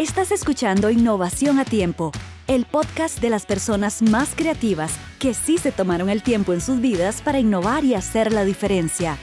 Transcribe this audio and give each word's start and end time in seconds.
Estás 0.00 0.32
escuchando 0.32 0.88
Innovación 0.88 1.58
a 1.58 1.66
Tiempo, 1.66 2.10
el 2.46 2.64
podcast 2.64 3.20
de 3.20 3.28
las 3.28 3.44
personas 3.44 4.00
más 4.00 4.30
creativas 4.34 4.94
que 5.18 5.34
sí 5.34 5.58
se 5.58 5.72
tomaron 5.72 6.08
el 6.08 6.22
tiempo 6.22 6.54
en 6.54 6.62
sus 6.62 6.80
vidas 6.80 7.20
para 7.20 7.38
innovar 7.38 7.84
y 7.84 7.94
hacer 7.94 8.32
la 8.32 8.46
diferencia. 8.46 9.18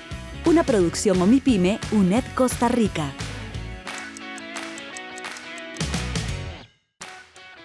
Una 0.46 0.64
producción 0.64 1.20
Omipime, 1.20 1.80
UNED 1.92 2.24
Costa 2.36 2.68
Rica. 2.68 3.12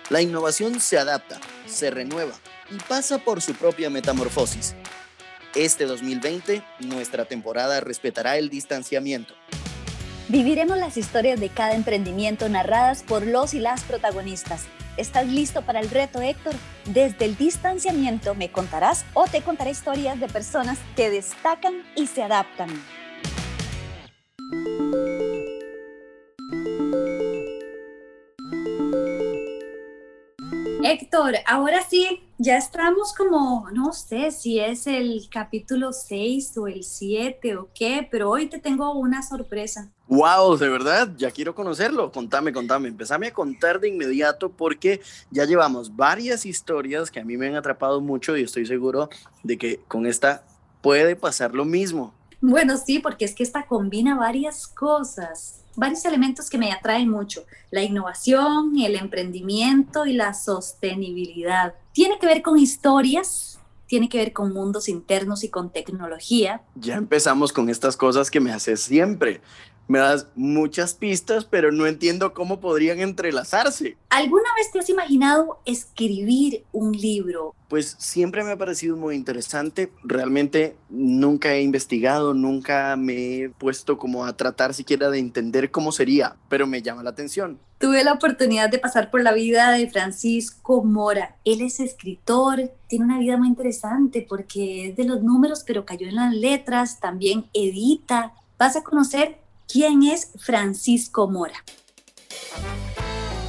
La 0.08 0.22
innovación 0.22 0.80
se 0.80 0.96
adapta, 0.96 1.38
se 1.66 1.90
renueva 1.90 2.32
y 2.70 2.78
pasa 2.88 3.18
por 3.18 3.42
su 3.42 3.52
propia 3.52 3.90
metamorfosis. 3.90 4.74
Este 5.54 5.84
2020, 5.84 6.64
nuestra 6.78 7.26
temporada 7.26 7.80
respetará 7.80 8.38
el 8.38 8.48
distanciamiento 8.48 9.34
Viviremos 10.32 10.78
las 10.78 10.96
historias 10.96 11.38
de 11.38 11.50
cada 11.50 11.74
emprendimiento 11.74 12.48
narradas 12.48 13.02
por 13.02 13.26
los 13.26 13.52
y 13.52 13.60
las 13.60 13.82
protagonistas. 13.84 14.64
¿Estás 14.96 15.26
listo 15.26 15.60
para 15.60 15.78
el 15.80 15.90
reto, 15.90 16.22
Héctor? 16.22 16.54
Desde 16.86 17.26
el 17.26 17.36
distanciamiento 17.36 18.34
me 18.34 18.50
contarás 18.50 19.04
o 19.12 19.26
te 19.26 19.42
contaré 19.42 19.72
historias 19.72 20.18
de 20.18 20.28
personas 20.28 20.78
que 20.96 21.10
destacan 21.10 21.82
y 21.96 22.06
se 22.06 22.22
adaptan. 22.22 22.70
Héctor, 31.22 31.36
ahora 31.46 31.78
sí, 31.88 32.20
ya 32.38 32.56
estamos 32.56 33.14
como, 33.14 33.68
no 33.72 33.92
sé 33.92 34.32
si 34.32 34.58
es 34.58 34.88
el 34.88 35.28
capítulo 35.30 35.92
6 35.92 36.58
o 36.58 36.66
el 36.66 36.82
7 36.82 37.56
o 37.56 37.68
qué, 37.72 38.08
pero 38.10 38.28
hoy 38.28 38.46
te 38.46 38.58
tengo 38.58 38.92
una 38.94 39.22
sorpresa. 39.22 39.92
Wow, 40.08 40.56
de 40.56 40.68
verdad, 40.68 41.12
ya 41.16 41.30
quiero 41.30 41.54
conocerlo. 41.54 42.10
Contame, 42.10 42.52
contame. 42.52 42.88
Empezame 42.88 43.28
a 43.28 43.32
contar 43.32 43.78
de 43.78 43.88
inmediato 43.88 44.50
porque 44.50 45.00
ya 45.30 45.44
llevamos 45.44 45.94
varias 45.94 46.44
historias 46.44 47.10
que 47.10 47.20
a 47.20 47.24
mí 47.24 47.36
me 47.36 47.46
han 47.46 47.54
atrapado 47.54 48.00
mucho 48.00 48.36
y 48.36 48.42
estoy 48.42 48.66
seguro 48.66 49.08
de 49.44 49.58
que 49.58 49.80
con 49.86 50.06
esta 50.06 50.44
puede 50.80 51.14
pasar 51.14 51.54
lo 51.54 51.64
mismo. 51.64 52.12
Bueno, 52.40 52.76
sí, 52.76 52.98
porque 52.98 53.24
es 53.24 53.34
que 53.34 53.44
esta 53.44 53.66
combina 53.66 54.16
varias 54.16 54.66
cosas 54.66 55.61
varios 55.76 56.04
elementos 56.04 56.50
que 56.50 56.58
me 56.58 56.72
atraen 56.72 57.08
mucho. 57.08 57.44
La 57.70 57.82
innovación, 57.82 58.78
el 58.78 58.96
emprendimiento 58.96 60.06
y 60.06 60.12
la 60.12 60.34
sostenibilidad. 60.34 61.74
Tiene 61.92 62.18
que 62.18 62.26
ver 62.26 62.42
con 62.42 62.58
historias, 62.58 63.60
tiene 63.86 64.08
que 64.08 64.18
ver 64.18 64.32
con 64.32 64.52
mundos 64.52 64.88
internos 64.88 65.44
y 65.44 65.48
con 65.48 65.70
tecnología. 65.70 66.62
Ya 66.74 66.96
empezamos 66.96 67.52
con 67.52 67.68
estas 67.68 67.96
cosas 67.96 68.30
que 68.30 68.40
me 68.40 68.52
haces 68.52 68.80
siempre 68.80 69.40
me 69.88 69.98
das 69.98 70.28
muchas 70.34 70.94
pistas, 70.94 71.44
pero 71.44 71.72
no 71.72 71.86
entiendo 71.86 72.32
cómo 72.32 72.60
podrían 72.60 73.00
entrelazarse. 73.00 73.96
¿Alguna 74.10 74.48
vez 74.56 74.70
te 74.72 74.78
has 74.78 74.88
imaginado 74.88 75.58
escribir 75.64 76.64
un 76.72 76.92
libro? 76.92 77.54
Pues 77.68 77.96
siempre 77.98 78.44
me 78.44 78.52
ha 78.52 78.56
parecido 78.56 78.96
muy 78.96 79.14
interesante. 79.14 79.90
Realmente 80.04 80.76
nunca 80.88 81.54
he 81.54 81.62
investigado, 81.62 82.34
nunca 82.34 82.96
me 82.96 83.42
he 83.42 83.48
puesto 83.50 83.98
como 83.98 84.24
a 84.24 84.36
tratar 84.36 84.74
siquiera 84.74 85.10
de 85.10 85.18
entender 85.18 85.70
cómo 85.70 85.92
sería, 85.92 86.36
pero 86.48 86.66
me 86.66 86.82
llama 86.82 87.02
la 87.02 87.10
atención. 87.10 87.58
Tuve 87.78 88.04
la 88.04 88.12
oportunidad 88.12 88.70
de 88.70 88.78
pasar 88.78 89.10
por 89.10 89.22
la 89.22 89.32
vida 89.32 89.72
de 89.72 89.90
Francisco 89.90 90.84
Mora. 90.84 91.36
Él 91.44 91.62
es 91.62 91.80
escritor, 91.80 92.70
tiene 92.86 93.06
una 93.06 93.18
vida 93.18 93.36
muy 93.36 93.48
interesante 93.48 94.24
porque 94.28 94.90
es 94.90 94.96
de 94.96 95.04
los 95.04 95.22
números, 95.22 95.64
pero 95.66 95.84
cayó 95.84 96.06
en 96.06 96.14
las 96.14 96.32
letras, 96.32 97.00
también 97.00 97.46
edita. 97.52 98.34
Vas 98.56 98.76
a 98.76 98.84
conocer 98.84 99.41
¿Quién 99.72 100.02
es 100.02 100.30
Francisco 100.36 101.30
Mora? 101.30 101.54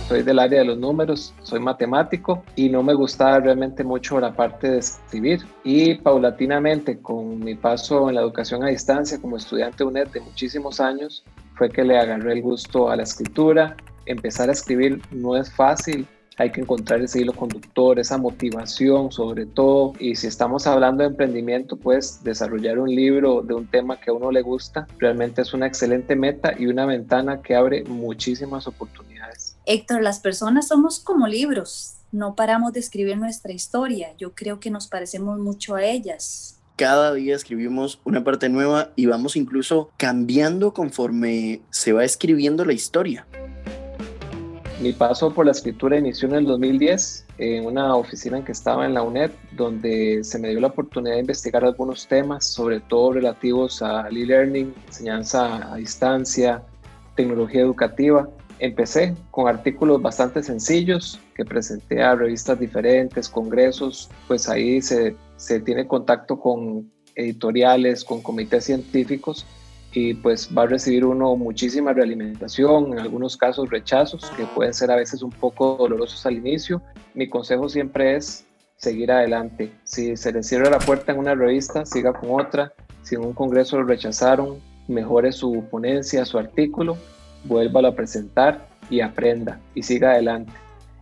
Soy 0.07 0.23
del 0.23 0.39
área 0.39 0.59
de 0.59 0.65
los 0.65 0.77
números, 0.77 1.33
soy 1.43 1.59
matemático 1.59 2.45
y 2.55 2.69
no 2.69 2.81
me 2.81 2.93
gustaba 2.93 3.41
realmente 3.41 3.83
mucho 3.83 4.17
la 4.21 4.33
parte 4.33 4.71
de 4.71 4.77
escribir. 4.77 5.41
Y 5.65 5.95
paulatinamente, 5.95 7.01
con 7.01 7.39
mi 7.39 7.55
paso 7.55 8.07
en 8.07 8.15
la 8.15 8.21
educación 8.21 8.63
a 8.63 8.69
distancia 8.69 9.19
como 9.19 9.35
estudiante 9.35 9.83
UNED 9.83 10.07
de 10.11 10.21
muchísimos 10.21 10.79
años, 10.79 11.25
fue 11.57 11.69
que 11.69 11.83
le 11.83 11.99
agarré 11.99 12.31
el 12.31 12.41
gusto 12.41 12.89
a 12.89 12.95
la 12.95 13.03
escritura. 13.03 13.75
Empezar 14.05 14.47
a 14.47 14.53
escribir 14.53 15.01
no 15.11 15.35
es 15.35 15.53
fácil, 15.53 16.07
hay 16.37 16.51
que 16.51 16.61
encontrar 16.61 17.01
ese 17.01 17.21
hilo 17.21 17.33
conductor, 17.33 17.99
esa 17.99 18.17
motivación 18.17 19.11
sobre 19.11 19.45
todo. 19.45 19.93
Y 19.99 20.15
si 20.15 20.27
estamos 20.27 20.67
hablando 20.67 21.03
de 21.03 21.09
emprendimiento, 21.09 21.77
pues 21.77 22.23
desarrollar 22.23 22.79
un 22.79 22.89
libro 22.89 23.41
de 23.41 23.53
un 23.53 23.67
tema 23.67 23.99
que 23.99 24.09
a 24.09 24.13
uno 24.13 24.31
le 24.31 24.41
gusta 24.41 24.87
realmente 24.97 25.41
es 25.41 25.53
una 25.53 25.67
excelente 25.67 26.15
meta 26.15 26.53
y 26.57 26.67
una 26.67 26.85
ventana 26.85 27.41
que 27.41 27.55
abre 27.55 27.83
muchísimas 27.83 28.67
oportunidades. 28.67 29.57
Héctor, 29.65 30.01
las 30.01 30.19
personas 30.19 30.67
somos 30.67 30.99
como 30.99 31.27
libros, 31.27 31.95
no 32.11 32.35
paramos 32.35 32.73
de 32.73 32.79
escribir 32.79 33.17
nuestra 33.17 33.53
historia, 33.53 34.09
yo 34.17 34.33
creo 34.33 34.59
que 34.59 34.69
nos 34.69 34.87
parecemos 34.87 35.39
mucho 35.39 35.75
a 35.75 35.83
ellas. 35.83 36.59
Cada 36.75 37.13
día 37.13 37.35
escribimos 37.35 37.99
una 38.03 38.23
parte 38.23 38.49
nueva 38.49 38.91
y 38.95 39.05
vamos 39.05 39.35
incluso 39.35 39.91
cambiando 39.95 40.73
conforme 40.73 41.61
se 41.69 41.93
va 41.93 42.03
escribiendo 42.03 42.65
la 42.65 42.73
historia. 42.73 43.27
Mi 44.81 44.91
paso 44.91 45.31
por 45.33 45.45
la 45.45 45.51
escritura 45.51 45.97
inició 45.97 46.27
en 46.27 46.35
el 46.35 46.45
2010 46.45 47.25
en 47.37 47.65
una 47.65 47.95
oficina 47.95 48.37
en 48.37 48.43
que 48.43 48.51
estaba 48.51 48.85
en 48.85 48.93
la 48.93 49.03
UNED, 49.03 49.31
donde 49.51 50.23
se 50.23 50.39
me 50.39 50.49
dio 50.49 50.59
la 50.59 50.67
oportunidad 50.67 51.15
de 51.15 51.21
investigar 51.21 51.63
algunos 51.63 52.07
temas, 52.07 52.45
sobre 52.45 52.79
todo 52.79 53.13
relativos 53.13 53.81
a 53.81 54.07
e-learning, 54.09 54.73
enseñanza 54.87 55.71
a 55.71 55.77
distancia, 55.77 56.63
tecnología 57.15 57.61
educativa. 57.61 58.27
Empecé 58.59 59.15
con 59.31 59.47
artículos 59.47 60.01
bastante 60.01 60.41
sencillos 60.41 61.19
que 61.35 61.45
presenté 61.45 62.01
a 62.01 62.15
revistas 62.15 62.59
diferentes, 62.59 63.29
congresos, 63.29 64.09
pues 64.27 64.49
ahí 64.49 64.81
se, 64.81 65.15
se 65.37 65.59
tiene 65.59 65.87
contacto 65.87 66.39
con 66.39 66.91
editoriales, 67.15 68.03
con 68.03 68.21
comités 68.21 68.65
científicos 68.65 69.45
y 69.93 70.15
pues 70.15 70.49
va 70.55 70.63
a 70.63 70.67
recibir 70.67 71.05
uno 71.05 71.35
muchísima 71.35 71.93
realimentación, 71.93 72.93
en 72.93 72.99
algunos 72.99 73.37
casos 73.37 73.69
rechazos 73.69 74.29
que 74.31 74.43
pueden 74.45 74.73
ser 74.73 74.89
a 74.91 74.95
veces 74.95 75.21
un 75.21 75.29
poco 75.29 75.75
dolorosos 75.77 76.25
al 76.25 76.33
inicio. 76.33 76.81
Mi 77.13 77.29
consejo 77.29 77.69
siempre 77.69 78.15
es 78.15 78.45
seguir 78.77 79.11
adelante. 79.11 79.71
Si 79.83 80.17
se 80.17 80.33
le 80.33 80.41
cierra 80.41 80.71
la 80.71 80.79
puerta 80.79 81.11
en 81.11 81.19
una 81.19 81.35
revista, 81.35 81.85
siga 81.85 82.11
con 82.11 82.31
otra. 82.31 82.73
Si 83.03 83.15
en 83.15 83.23
un 83.23 83.33
congreso 83.33 83.77
lo 83.77 83.83
rechazaron, 83.83 84.59
mejore 84.87 85.31
su 85.31 85.63
ponencia, 85.69 86.25
su 86.25 86.39
artículo, 86.39 86.97
vuélvalo 87.43 87.89
a 87.89 87.95
presentar 87.95 88.67
y 88.89 89.01
aprenda 89.01 89.59
y 89.75 89.83
siga 89.83 90.11
adelante. 90.11 90.51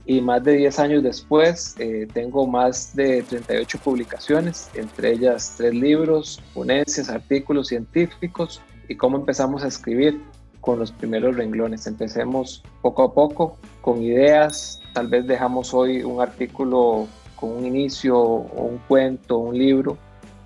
Y 0.06 0.20
más 0.20 0.44
de 0.44 0.54
10 0.54 0.80
años 0.80 1.04
después, 1.04 1.76
eh, 1.80 2.08
tengo 2.12 2.46
más 2.46 2.94
de 2.96 3.22
38 3.22 3.78
publicaciones, 3.84 4.70
entre 4.74 5.12
ellas 5.12 5.54
tres 5.58 5.74
libros, 5.74 6.42
ponencias, 6.54 7.08
artículos 7.10 7.68
científicos 7.68 8.62
y 8.92 8.96
cómo 8.96 9.18
empezamos 9.18 9.64
a 9.64 9.68
escribir 9.68 10.22
con 10.60 10.78
los 10.80 10.92
primeros 10.92 11.36
renglones. 11.36 11.88
Empecemos 11.88 12.62
poco 12.82 13.04
a 13.04 13.14
poco 13.14 13.58
con 13.82 14.02
ideas, 14.04 14.82
tal 14.94 15.08
vez 15.08 15.26
dejamos 15.26 15.74
hoy 15.74 16.04
un 16.04 16.22
artículo 16.22 17.08
con 17.36 17.52
un 17.52 17.66
inicio 17.66 18.20
un 18.20 18.80
cuento, 18.88 19.38
un 19.38 19.58
libro, 19.58 19.98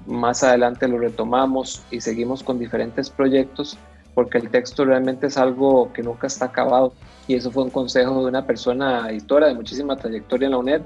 más 0.06 0.44
adelante 0.44 0.88
lo 0.88 1.00
retomamos 1.00 1.84
y 1.92 2.00
seguimos 2.00 2.44
con 2.44 2.60
diferentes 2.60 3.10
proyectos 3.10 3.78
porque 4.14 4.38
el 4.38 4.50
texto 4.50 4.86
realmente 4.86 5.28
es 5.28 5.38
algo 5.38 5.92
que 5.92 6.04
nunca 6.04 6.28
está 6.28 6.46
acabado. 6.46 6.94
Y 7.28 7.36
eso 7.36 7.52
fue 7.52 7.64
un 7.64 7.72
consejo 7.72 8.22
de 8.22 8.28
una 8.28 8.46
persona 8.46 9.10
editora 9.10 9.48
de 9.48 9.56
muchísima 9.56 9.98
trayectoria 9.98 10.46
en 10.46 10.52
la 10.52 10.58
UNED 10.60 10.82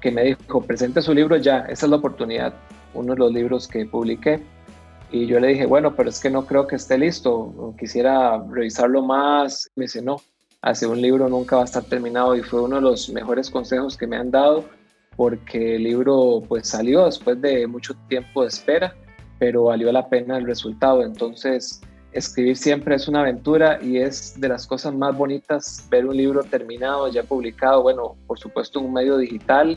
que 0.00 0.10
me 0.10 0.24
dijo, 0.24 0.62
presente 0.62 1.02
su 1.02 1.12
libro 1.12 1.36
ya, 1.36 1.58
esa 1.68 1.86
es 1.86 1.90
la 1.90 1.96
oportunidad, 1.96 2.54
uno 2.94 3.12
de 3.12 3.18
los 3.18 3.32
libros 3.32 3.68
que 3.68 3.84
publiqué 3.84 4.42
y 5.10 5.26
yo 5.26 5.40
le 5.40 5.48
dije, 5.48 5.66
bueno, 5.66 5.94
pero 5.94 6.10
es 6.10 6.20
que 6.20 6.30
no 6.30 6.46
creo 6.46 6.66
que 6.66 6.76
esté 6.76 6.98
listo, 6.98 7.74
quisiera 7.78 8.42
revisarlo 8.50 9.02
más. 9.02 9.70
Me 9.74 9.84
dice, 9.84 10.02
no, 10.02 10.20
hace 10.60 10.86
un 10.86 11.00
libro 11.00 11.28
nunca 11.28 11.56
va 11.56 11.62
a 11.62 11.64
estar 11.64 11.84
terminado 11.84 12.36
y 12.36 12.42
fue 12.42 12.62
uno 12.62 12.76
de 12.76 12.82
los 12.82 13.08
mejores 13.10 13.50
consejos 13.50 13.96
que 13.96 14.06
me 14.06 14.16
han 14.16 14.30
dado 14.30 14.64
porque 15.18 15.74
el 15.74 15.82
libro 15.82 16.44
pues 16.46 16.68
salió 16.68 17.04
después 17.06 17.42
de 17.42 17.66
mucho 17.66 17.92
tiempo 18.08 18.42
de 18.42 18.48
espera, 18.48 18.94
pero 19.40 19.64
valió 19.64 19.90
la 19.90 20.08
pena 20.08 20.38
el 20.38 20.46
resultado. 20.46 21.02
Entonces, 21.02 21.80
escribir 22.12 22.56
siempre 22.56 22.94
es 22.94 23.08
una 23.08 23.22
aventura 23.22 23.80
y 23.82 23.98
es 23.98 24.40
de 24.40 24.48
las 24.48 24.64
cosas 24.64 24.94
más 24.94 25.16
bonitas 25.18 25.84
ver 25.90 26.06
un 26.06 26.16
libro 26.16 26.44
terminado, 26.44 27.08
ya 27.08 27.24
publicado, 27.24 27.82
bueno, 27.82 28.14
por 28.28 28.38
supuesto 28.38 28.78
en 28.78 28.86
un 28.86 28.92
medio 28.92 29.16
digital 29.16 29.76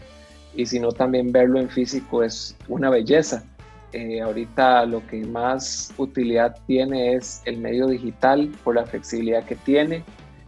y 0.53 0.67
si 0.67 0.79
no 0.79 0.91
también 0.91 1.31
verlo 1.31 1.59
en 1.59 1.69
físico 1.69 2.21
es 2.21 2.55
una 2.67 2.91
belleza. 2.91 3.43
Eh, 3.93 4.21
ahorita 4.21 4.85
lo 4.85 5.05
que 5.07 5.25
más 5.25 5.93
utilidad 5.97 6.57
tiene 6.65 7.15
es 7.15 7.41
el 7.45 7.57
medio 7.57 7.87
digital 7.87 8.49
por 8.63 8.75
la 8.75 8.85
flexibilidad 8.85 9.43
que 9.43 9.55
tiene 9.55 10.03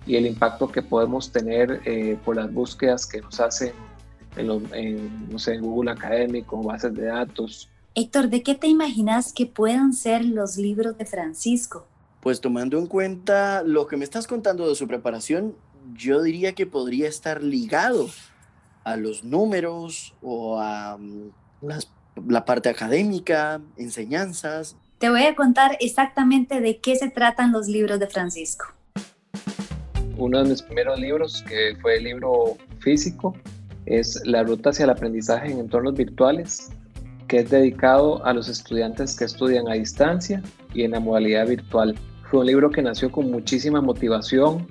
y 0.05 0.15
el 0.15 0.25
impacto 0.25 0.71
que 0.71 0.81
podemos 0.81 1.31
tener 1.31 1.81
eh, 1.85 2.17
por 2.23 2.35
las 2.35 2.53
búsquedas 2.53 3.05
que 3.05 3.21
nos 3.21 3.39
hacen 3.39 3.73
en, 4.35 5.29
no 5.29 5.39
sé, 5.39 5.55
en 5.55 5.61
Google 5.61 5.91
Académico, 5.91 6.61
bases 6.63 6.93
de 6.93 7.05
datos. 7.05 7.69
Héctor, 7.95 8.29
¿de 8.29 8.41
qué 8.41 8.55
te 8.55 8.67
imaginas 8.67 9.33
que 9.33 9.45
puedan 9.45 9.93
ser 9.93 10.25
los 10.25 10.57
libros 10.57 10.97
de 10.97 11.05
Francisco? 11.05 11.85
Pues 12.21 12.41
tomando 12.41 12.79
en 12.79 12.87
cuenta 12.87 13.61
lo 13.63 13.87
que 13.87 13.97
me 13.97 14.03
estás 14.03 14.25
contando 14.25 14.67
de 14.67 14.75
su 14.75 14.87
preparación, 14.87 15.55
yo 15.95 16.21
diría 16.21 16.53
que 16.53 16.65
podría 16.65 17.07
estar 17.07 17.43
ligado 17.43 18.09
a 18.83 18.95
los 18.97 19.23
números 19.23 20.13
o 20.21 20.59
a 20.59 20.97
mm, 20.97 21.31
la 22.27 22.45
parte 22.45 22.69
académica, 22.69 23.62
enseñanzas. 23.77 24.75
Te 25.00 25.10
voy 25.10 25.24
a 25.24 25.36
contar 25.36 25.77
exactamente 25.80 26.62
de 26.62 26.77
qué 26.77 26.95
se 26.95 27.10
tratan 27.10 27.51
los 27.51 27.68
libros 27.68 28.00
de 28.00 28.07
Francisco. 28.07 28.65
Uno 30.18 30.44
de 30.44 30.50
mis 30.50 30.62
primeros 30.62 31.00
libros, 31.00 31.44
que 31.48 31.75
fue 31.81 31.98
el 31.98 32.06
libro 32.06 32.57
físico, 32.80 33.36
es 33.86 34.21
La 34.25 34.44
ruta 34.44 34.69
hacia 34.69 34.86
el 34.86 34.92
aprendizaje 34.92 35.51
en 35.51 35.60
entornos 35.60 35.95
virtuales, 35.95 36.69
que 37.27 37.39
es 37.39 37.50
dedicado 37.50 38.24
a 38.25 38.33
los 38.33 38.48
estudiantes 38.48 39.18
que 39.18 39.25
estudian 39.25 39.68
a 39.68 39.74
distancia 39.74 40.42
y 40.74 40.83
en 40.83 40.92
la 40.92 41.00
modalidad 41.00 41.48
virtual. 41.48 41.95
Fue 42.30 42.42
un 42.42 42.45
libro 42.45 42.69
que 42.69 42.81
nació 42.81 43.12
con 43.12 43.30
muchísima 43.31 43.81
motivación 43.81 44.68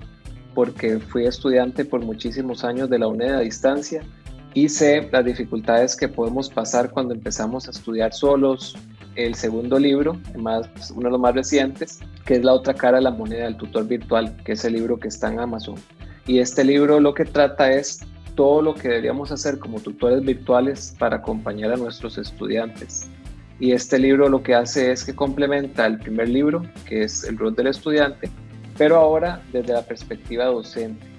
porque 0.55 0.99
fui 0.99 1.25
estudiante 1.25 1.83
por 1.85 2.01
muchísimos 2.01 2.63
años 2.63 2.89
de 2.89 2.99
la 2.99 3.07
UNED 3.07 3.33
a 3.33 3.39
distancia 3.39 4.03
y 4.53 4.69
sé 4.69 5.07
las 5.11 5.25
dificultades 5.25 5.95
que 5.95 6.07
podemos 6.07 6.49
pasar 6.49 6.91
cuando 6.91 7.13
empezamos 7.13 7.67
a 7.67 7.71
estudiar 7.71 8.13
solos. 8.13 8.75
El 9.15 9.35
segundo 9.35 9.77
libro, 9.77 10.19
más, 10.37 10.67
uno 10.91 11.03
de 11.03 11.11
los 11.11 11.19
más 11.19 11.35
recientes, 11.35 11.99
que 12.25 12.35
es 12.35 12.43
La 12.43 12.53
otra 12.53 12.73
cara 12.73 12.97
de 12.97 13.03
la 13.03 13.11
moneda 13.11 13.45
del 13.45 13.57
tutor 13.57 13.87
virtual, 13.87 14.35
que 14.43 14.53
es 14.53 14.65
el 14.65 14.73
libro 14.73 14.99
que 14.99 15.07
está 15.07 15.31
en 15.31 15.39
Amazon. 15.39 15.75
Y 16.25 16.39
este 16.39 16.63
libro 16.63 16.99
lo 16.99 17.13
que 17.13 17.25
trata 17.25 17.71
es 17.71 17.99
todo 18.35 18.61
lo 18.61 18.73
que 18.73 18.87
deberíamos 18.87 19.31
hacer 19.31 19.59
como 19.59 19.79
tutores 19.79 20.23
virtuales 20.23 20.95
para 20.97 21.17
acompañar 21.17 21.71
a 21.73 21.77
nuestros 21.77 22.17
estudiantes. 22.17 23.07
Y 23.59 23.71
este 23.71 23.99
libro 23.99 24.29
lo 24.29 24.41
que 24.41 24.55
hace 24.55 24.91
es 24.91 25.03
que 25.03 25.15
complementa 25.15 25.85
el 25.85 25.99
primer 25.99 26.29
libro, 26.29 26.63
que 26.85 27.03
es 27.03 27.23
el 27.23 27.37
rol 27.37 27.55
del 27.55 27.67
estudiante, 27.67 28.31
pero 28.77 28.97
ahora 28.97 29.43
desde 29.51 29.73
la 29.73 29.83
perspectiva 29.83 30.45
docente. 30.45 31.12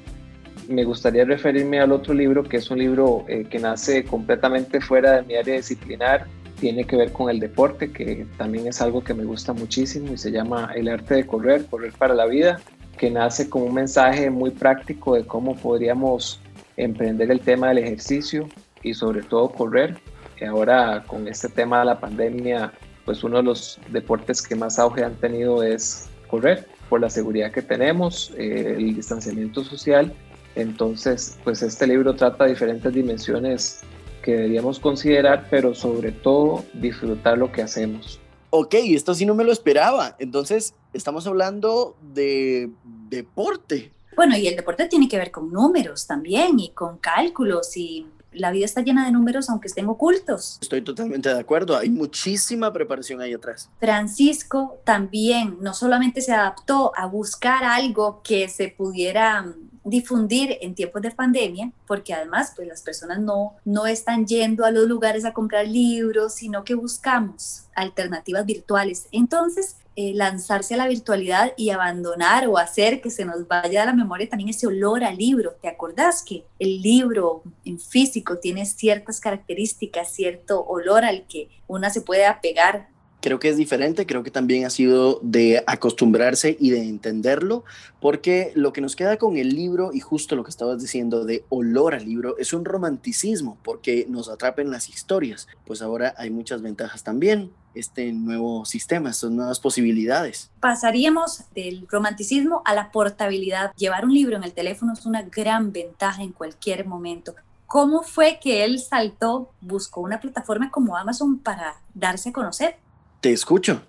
Me 0.69 0.85
gustaría 0.85 1.25
referirme 1.25 1.81
al 1.81 1.93
otro 1.93 2.15
libro, 2.15 2.43
que 2.43 2.57
es 2.59 2.71
un 2.71 2.79
libro 2.79 3.25
eh, 3.29 3.45
que 3.45 3.59
nace 3.59 4.05
completamente 4.05 4.81
fuera 4.81 5.17
de 5.17 5.23
mi 5.23 5.37
área 5.37 5.57
disciplinar, 5.57 6.27
tiene 6.59 6.85
que 6.85 6.97
ver 6.97 7.13
con 7.13 7.29
el 7.29 7.41
deporte, 7.41 7.93
que 7.93 8.27
también 8.39 8.67
es 8.67 8.81
algo 8.81 9.03
que 9.03 9.13
me 9.13 9.25
gusta 9.25 9.53
muchísimo 9.53 10.13
y 10.13 10.17
se 10.17 10.31
llama 10.31 10.71
El 10.75 10.89
arte 10.89 11.15
de 11.15 11.27
correr, 11.27 11.67
correr 11.67 11.93
para 11.93 12.15
la 12.15 12.27
vida, 12.27 12.61
que 12.97 13.11
nace 13.11 13.51
con 13.51 13.63
un 13.63 13.75
mensaje 13.75 14.31
muy 14.31 14.51
práctico 14.51 15.15
de 15.15 15.27
cómo 15.27 15.57
podríamos 15.57 16.41
emprender 16.77 17.31
el 17.31 17.41
tema 17.41 17.69
del 17.69 17.79
ejercicio 17.79 18.49
y 18.83 18.95
sobre 18.95 19.23
todo 19.23 19.51
correr. 19.51 19.99
Ahora 20.47 21.05
con 21.07 21.27
este 21.29 21.49
tema 21.49 21.81
de 21.81 21.85
la 21.87 22.01
pandemia, 22.01 22.73
pues 23.05 23.25
uno 23.25 23.39
de 23.39 23.43
los 23.45 23.79
deportes 23.91 24.43
que 24.43 24.55
más 24.55 24.79
auge 24.79 25.05
han 25.05 25.15
tenido 25.17 25.63
es 25.63 26.09
correr 26.29 26.67
por 26.89 27.01
la 27.01 27.11
seguridad 27.11 27.51
que 27.53 27.63
tenemos, 27.63 28.33
eh, 28.37 28.75
el 28.77 28.95
distanciamiento 28.95 29.65
social. 29.65 30.13
Entonces, 30.55 31.37
pues 31.45 31.63
este 31.63 31.87
libro 31.87 32.15
trata 32.15 32.45
diferentes 32.45 32.93
dimensiones 32.93 33.81
que 34.23 34.33
deberíamos 34.33 34.79
considerar, 34.79 35.49
pero 35.51 35.75
sobre 35.75 36.13
todo 36.13 36.65
disfrutar 36.73 37.37
lo 37.39 37.53
que 37.53 37.63
hacemos. 37.63 38.21
Ok, 38.51 38.75
esto 38.75 39.15
sí 39.15 39.27
no 39.27 39.35
me 39.35 39.45
lo 39.45 39.53
esperaba. 39.53 40.17
Entonces, 40.19 40.75
estamos 40.93 41.27
hablando 41.27 41.97
de 42.15 42.71
deporte. 43.09 43.93
Bueno, 44.17 44.37
y 44.37 44.47
el 44.47 44.57
deporte 44.57 44.87
tiene 44.87 45.09
que 45.09 45.19
ver 45.19 45.31
con 45.31 45.53
números 45.53 46.07
también 46.07 46.59
y 46.61 46.71
con 46.71 46.99
cálculos 46.99 47.77
y 47.77 48.07
la 48.35 48.51
vida 48.51 48.65
está 48.65 48.83
llena 48.83 49.05
de 49.05 49.13
números 49.13 49.51
aunque 49.51 49.69
estén 49.69 49.89
ocultos. 49.89 50.59
Estoy 50.61 50.83
totalmente 50.83 51.29
de 51.29 51.41
acuerdo, 51.41 51.77
hay 51.77 51.91
muchísima 51.91 52.73
preparación 52.73 53.21
ahí 53.21 53.33
atrás. 53.33 53.71
Francisco 53.81 54.79
también 54.85 55.59
no 55.61 55.75
solamente 55.75 56.21
se 56.21 56.33
adaptó 56.33 56.93
a 56.97 57.07
buscar 57.07 57.65
algo 57.65 58.23
que 58.23 58.49
se 58.49 58.69
pudiera 58.69 59.53
difundir 59.85 60.59
en 60.61 60.75
tiempos 60.75 61.03
de 61.03 61.11
pandemia, 61.11 61.71
porque 61.87 62.15
además 62.15 62.53
pues 62.57 62.67
las 62.67 62.83
personas 62.83 63.21
no, 63.21 63.55
no 63.65 63.87
están 63.87 64.27
yendo 64.27 64.65
a 64.65 64.71
los 64.71 64.89
lugares 64.89 65.25
a 65.25 65.33
comprar 65.33 65.69
libros, 65.69 66.35
sino 66.35 66.65
que 66.65 66.75
buscamos 66.75 67.65
alternativas 67.75 68.47
virtuales. 68.47 69.07
Entonces, 69.13 69.77
eh, 69.97 70.13
lanzarse 70.13 70.75
a 70.75 70.77
la 70.77 70.89
virtualidad 70.89 71.53
y 71.57 71.71
abandonar 71.71 72.49
o 72.49 72.59
hacer 72.59 73.01
que 73.01 73.11
se 73.11 73.25
nos 73.25 73.47
vaya 73.47 73.85
a 73.85 73.87
la 73.87 73.93
memoria 73.93 74.29
también 74.29 74.49
ese 74.49 74.67
olor 74.67 75.05
al 75.05 75.17
libro. 75.17 75.55
¿Te 75.63 75.69
acordás 75.69 76.25
que 76.25 76.45
el 76.59 76.83
libro 76.83 77.45
en 77.65 77.79
físico 77.79 78.39
tiene 78.39 78.67
ciertas 78.67 79.21
características, 79.21 80.13
cierto 80.13 80.65
olor 80.65 81.05
al 81.05 81.29
que 81.29 81.49
una 81.69 81.91
se 81.91 82.01
puede 82.01 82.27
apegar 82.27 82.89
creo 83.25 83.41
que 83.41 83.49
es 83.49 83.57
diferente, 83.57 84.05
creo 84.05 84.23
que 84.23 84.31
también 84.31 84.67
ha 84.67 84.71
sido 84.71 85.19
de 85.23 85.65
acostumbrarse 85.67 86.59
y 86.61 86.69
de 86.69 86.83
entenderlo, 86.83 87.65
porque 87.99 88.53
lo 88.55 88.75
que 88.75 88.83
nos 88.83 88.97
queda 88.97 89.17
con 89.17 89.39
el 89.39 89.49
libro 89.49 89.93
y 89.95 90.01
justo 90.01 90.37
lo 90.37 90.45
que 90.45 90.51
estabas 90.51 90.83
diciendo 90.83 91.25
de 91.25 91.43
olor 91.49 91.95
al 91.95 92.05
libro 92.05 92.37
es 92.37 92.53
un 92.53 92.67
romanticismo, 92.67 93.57
porque 93.65 94.05
nos 94.11 94.29
atrapen 94.29 94.71
las 94.71 94.91
historias. 94.91 95.49
Pues 95.65 95.81
ahora 95.81 96.15
hay 96.19 96.29
muchas 96.29 96.61
ventajas 96.61 97.03
también, 97.03 97.51
este 97.75 98.13
nuevo 98.13 98.67
sistema, 98.67 99.09
estas 99.09 99.31
nuevas 99.31 99.59
posibilidades. 99.59 100.51
Pasaríamos 100.61 101.45
del 101.55 101.89
romanticismo 101.89 102.61
a 102.67 102.75
la 102.75 102.93
portabilidad. 102.93 103.73
Llevar 103.75 104.05
un 104.05 104.13
libro 104.13 104.37
en 104.37 104.45
el 104.45 104.53
teléfono 104.53 104.93
es 104.93 105.07
una 105.07 105.23
gran 105.23 105.73
ventaja 105.73 106.23
en 106.23 106.33
cualquier 106.33 106.87
momento. 106.87 107.35
¿Cómo 107.67 108.03
fue 108.03 108.39
que 108.39 108.65
él 108.65 108.81
saltó, 108.81 109.51
buscó 109.63 110.03
una 110.03 110.21
plataforma 110.21 110.71
como 110.71 110.99
Amazon 110.99 111.39
para 111.39 111.81
darse 111.95 112.29
a 112.29 112.33
conocer? 112.33 112.84
Te 113.25 113.33
escucho. 113.33 113.81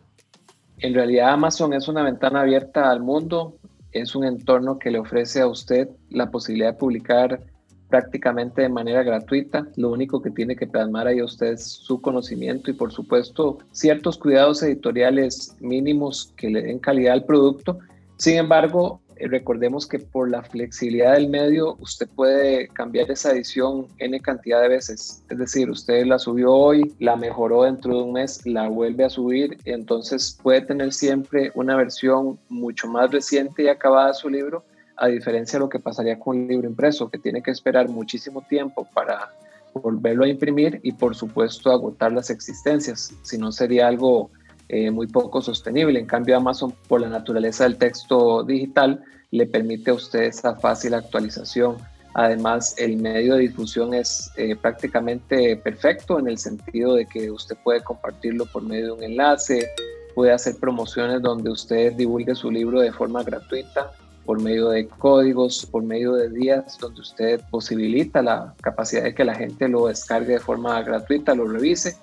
En 0.78 0.94
realidad 0.94 1.34
Amazon 1.34 1.74
es 1.74 1.90
una 1.90 2.04
ventana 2.04 2.40
abierta 2.40 2.90
al 2.90 3.02
mundo, 3.02 3.58
es 3.92 4.16
un 4.16 4.24
entorno 4.24 4.80
que 4.80 4.90
le 4.90 4.98
ofrece 4.98 5.42
a 5.42 5.48
usted 5.48 5.90
la 6.10 6.32
posibilidad 6.32 6.72
de 6.72 6.80
publicar 6.80 7.44
prácticamente 7.90 8.62
de 8.62 8.70
manera 8.70 9.04
gratuita. 9.04 9.68
Lo 9.76 9.92
único 9.92 10.22
que 10.22 10.32
tiene 10.32 10.56
que 10.56 10.68
plasmar 10.68 11.08
ahí 11.08 11.22
usted 11.22 11.48
es 11.48 11.66
su 11.66 12.00
conocimiento 12.00 12.72
y 12.72 12.76
por 12.76 12.94
supuesto 12.94 13.58
ciertos 13.74 14.18
cuidados 14.18 14.64
editoriales 14.64 15.58
mínimos 15.60 16.32
que 16.38 16.50
le 16.50 16.62
den 16.62 16.80
calidad 16.80 17.16
al 17.16 17.26
producto. 17.26 17.80
Sin 18.16 18.38
embargo, 18.38 19.02
recordemos 19.20 19.88
que 19.88 20.00
por 20.00 20.30
la 20.30 20.44
flexibilidad 20.44 21.14
del 21.14 21.30
medio 21.30 21.78
usted 21.80 22.08
puede 22.16 22.68
cambiar 22.70 23.10
esa 23.12 23.32
edición 23.32 23.88
n 24.00 24.20
cantidad 24.22 24.62
de 24.62 24.70
veces. 24.70 25.24
Es 25.30 25.38
decir, 25.38 25.70
usted 25.70 26.06
la 26.06 26.20
subió 26.20 26.52
hoy, 26.52 26.94
la 27.00 27.16
mejoró 27.16 27.64
dentro 27.64 27.98
de 27.98 28.04
un 28.04 28.14
mes, 28.14 28.46
la 28.46 28.68
vuelve 28.68 29.06
a 29.06 29.10
subir, 29.10 29.58
entonces 29.66 30.38
puede 30.42 30.62
tener 30.62 30.94
siempre 30.94 31.52
una 31.56 31.76
versión 31.76 32.40
mucho 32.50 32.88
más 32.88 33.12
reciente 33.12 33.64
y 33.64 33.68
acabada 33.68 34.08
de 34.10 34.14
su 34.16 34.30
libro, 34.30 34.64
a 34.98 35.08
diferencia 35.08 35.60
de 35.60 35.66
lo 35.66 35.70
que 35.70 35.80
pasaría 35.80 36.20
con 36.20 36.38
un 36.38 36.48
libro 36.48 36.68
impreso, 36.68 37.10
que 37.10 37.20
tiene 37.20 37.42
que 37.42 37.52
esperar 37.52 37.90
muchísimo 37.90 38.42
tiempo 38.48 38.88
para 38.94 39.32
volverlo 39.74 40.24
a 40.24 40.30
imprimir 40.30 40.80
y 40.84 40.94
por 40.94 41.16
supuesto 41.16 41.70
agotar 41.72 42.12
las 42.12 42.30
existencias, 42.30 43.14
si 43.24 43.38
no 43.38 43.52
sería 43.52 43.88
algo 43.88 44.30
eh, 44.70 44.90
muy 44.92 45.08
poco 45.08 45.42
sostenible. 45.42 46.00
En 46.00 46.06
cambio, 46.06 46.38
Amazon, 46.38 46.74
por 46.88 47.02
la 47.02 47.10
naturaleza 47.10 47.66
del 47.66 47.78
texto 47.78 48.44
digital, 48.44 49.04
le 49.32 49.46
permite 49.46 49.92
a 49.92 49.94
usted 49.96 50.24
esa 50.24 50.56
fácil 50.56 50.94
actualización. 50.94 51.78
Además, 52.14 52.74
el 52.78 52.98
medio 52.98 53.36
de 53.36 53.42
difusión 53.42 53.94
es 53.94 54.32
eh, 54.38 54.56
prácticamente 54.56 55.58
perfecto 55.58 56.18
en 56.18 56.30
el 56.30 56.38
sentido 56.38 56.96
de 56.96 57.06
que 57.06 57.30
usted 57.30 57.58
puede 57.64 57.82
compartirlo 57.82 58.46
por 58.46 58.64
medio 58.64 58.86
de 58.86 58.92
un 58.94 59.04
enlace, 59.04 59.68
puede 60.16 60.32
hacer 60.32 60.56
promociones 60.56 61.22
donde 61.22 61.50
usted 61.50 61.94
divulgue 61.94 62.34
su 62.34 62.50
libro 62.50 62.80
de 62.80 62.94
forma 62.94 63.22
gratuita 63.22 63.92
por 64.26 64.42
medio 64.42 64.70
de 64.70 64.88
códigos, 64.88 65.66
por 65.66 65.84
medio 65.84 66.14
de 66.14 66.30
días 66.30 66.78
donde 66.80 67.02
usted 67.02 67.42
posibilita 67.52 68.22
la 68.22 68.56
capacidad 68.62 69.04
de 69.04 69.14
que 69.14 69.24
la 69.24 69.36
gente 69.36 69.68
lo 69.68 69.88
descargue 69.88 70.34
de 70.34 70.40
forma 70.40 70.82
gratuita, 70.82 71.36
lo 71.36 71.46
revise 71.46 71.98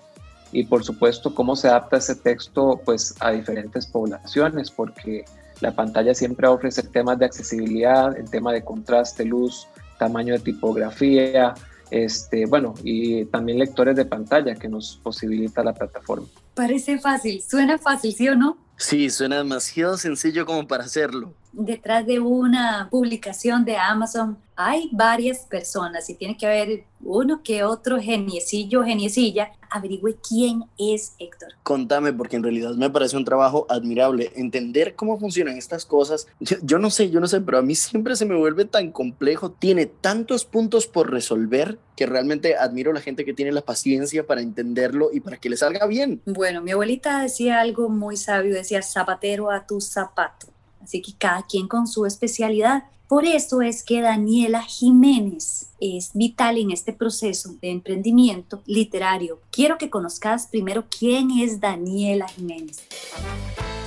y 0.52 0.64
por 0.64 0.84
supuesto 0.84 1.34
cómo 1.34 1.56
se 1.56 1.68
adapta 1.68 1.96
ese 1.96 2.14
texto 2.14 2.80
pues 2.84 3.14
a 3.20 3.30
diferentes 3.30 3.86
poblaciones 3.86 4.70
porque 4.70 5.24
la 5.60 5.74
pantalla 5.74 6.14
siempre 6.14 6.46
ofrece 6.46 6.82
temas 6.82 7.18
de 7.18 7.24
accesibilidad, 7.24 8.16
el 8.16 8.28
tema 8.30 8.52
de 8.52 8.62
contraste, 8.62 9.24
luz, 9.24 9.66
tamaño 9.98 10.34
de 10.34 10.40
tipografía, 10.40 11.54
este, 11.90 12.46
bueno, 12.46 12.74
y 12.82 13.26
también 13.26 13.58
lectores 13.58 13.94
de 13.94 14.04
pantalla 14.04 14.54
que 14.54 14.68
nos 14.68 14.98
posibilita 15.02 15.62
la 15.62 15.72
plataforma. 15.72 16.26
Parece 16.54 16.98
fácil, 16.98 17.42
suena 17.42 17.78
fácil, 17.78 18.12
¿sí 18.12 18.28
o 18.28 18.34
no? 18.34 18.56
Sí, 18.76 19.10
suena 19.10 19.36
demasiado 19.36 19.96
sencillo 19.96 20.44
como 20.44 20.66
para 20.66 20.84
hacerlo. 20.84 21.34
Detrás 21.52 22.06
de 22.06 22.18
una 22.20 22.88
publicación 22.90 23.64
de 23.64 23.76
Amazon 23.76 24.38
hay 24.56 24.88
varias 24.92 25.40
personas 25.40 26.08
y 26.08 26.14
tiene 26.14 26.36
que 26.36 26.46
haber 26.46 26.84
uno 27.00 27.42
que 27.42 27.64
otro 27.64 28.00
geniecillo, 28.00 28.84
geniecilla. 28.84 29.50
Averigüe 29.70 30.16
quién 30.16 30.64
es 30.78 31.14
Héctor. 31.18 31.48
Contame, 31.62 32.12
porque 32.12 32.36
en 32.36 32.42
realidad 32.42 32.74
me 32.74 32.90
parece 32.90 33.16
un 33.16 33.24
trabajo 33.24 33.66
admirable. 33.70 34.30
Entender 34.36 34.94
cómo 34.94 35.18
funcionan 35.18 35.56
estas 35.56 35.86
cosas, 35.86 36.28
yo, 36.40 36.78
no 36.78 36.90
sé, 36.90 37.10
yo 37.10 37.20
no 37.20 37.26
sé, 37.26 37.40
pero 37.40 37.58
a 37.58 37.62
mí 37.62 37.74
siempre 37.74 38.14
se 38.14 38.26
me 38.26 38.36
vuelve 38.36 38.66
tan 38.66 38.92
complejo. 38.92 39.50
Tiene 39.50 39.86
tantos 39.86 40.44
puntos 40.44 40.86
por 40.86 41.10
resolver 41.10 41.78
que 41.96 42.06
realmente 42.06 42.56
admiro 42.56 42.90
a 42.90 42.94
la 42.94 43.00
gente 43.00 43.24
que 43.24 43.34
tiene 43.34 43.52
la 43.52 43.62
paciencia 43.62 44.26
para 44.26 44.42
entenderlo 44.42 45.10
y 45.12 45.20
para 45.20 45.38
que 45.38 45.50
le 45.50 45.56
salga 45.56 45.86
bien. 45.86 46.22
Bueno, 46.26 46.60
mi 46.60 46.72
abuelita 46.72 47.22
decía 47.22 47.60
algo 47.60 47.88
muy 47.88 48.16
sabio, 48.16 48.54
decía 48.54 48.82
zapatero 48.82 49.50
a 49.50 49.66
tu 49.66 49.80
zapato. 49.80 50.51
Así 50.82 51.00
que 51.02 51.12
cada 51.16 51.42
quien 51.42 51.68
con 51.68 51.86
su 51.86 52.06
especialidad. 52.06 52.84
Por 53.08 53.26
eso 53.26 53.60
es 53.60 53.82
que 53.82 54.00
Daniela 54.00 54.62
Jiménez 54.62 55.68
es 55.80 56.12
vital 56.14 56.56
en 56.56 56.70
este 56.70 56.92
proceso 56.92 57.54
de 57.60 57.70
emprendimiento 57.70 58.62
literario. 58.64 59.38
Quiero 59.50 59.76
que 59.76 59.90
conozcas 59.90 60.46
primero 60.46 60.84
quién 60.88 61.30
es 61.30 61.60
Daniela 61.60 62.26
Jiménez. 62.28 62.80